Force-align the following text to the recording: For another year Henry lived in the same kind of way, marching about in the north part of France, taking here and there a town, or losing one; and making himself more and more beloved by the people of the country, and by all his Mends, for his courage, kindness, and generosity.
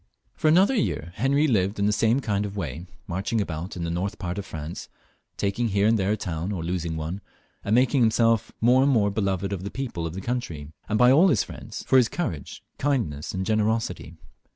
For 0.33 0.47
another 0.47 0.73
year 0.73 1.11
Henry 1.17 1.45
lived 1.47 1.77
in 1.77 1.85
the 1.85 1.91
same 1.91 2.21
kind 2.21 2.43
of 2.43 2.57
way, 2.57 2.87
marching 3.05 3.39
about 3.39 3.75
in 3.75 3.83
the 3.83 3.91
north 3.91 4.17
part 4.17 4.39
of 4.39 4.47
France, 4.47 4.89
taking 5.37 5.67
here 5.67 5.85
and 5.85 5.99
there 5.99 6.13
a 6.13 6.17
town, 6.17 6.51
or 6.51 6.63
losing 6.63 6.97
one; 6.97 7.21
and 7.63 7.75
making 7.75 8.01
himself 8.01 8.51
more 8.59 8.81
and 8.81 8.91
more 8.91 9.11
beloved 9.11 9.51
by 9.51 9.57
the 9.57 9.69
people 9.69 10.07
of 10.07 10.15
the 10.15 10.19
country, 10.21 10.71
and 10.89 10.97
by 10.97 11.11
all 11.11 11.27
his 11.27 11.47
Mends, 11.47 11.83
for 11.85 11.97
his 11.97 12.09
courage, 12.09 12.63
kindness, 12.79 13.31
and 13.31 13.45
generosity. 13.45 14.15